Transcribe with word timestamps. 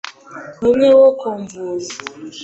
Numwe 0.59 0.87
wo 0.99 1.09
kumvuza 1.19 1.93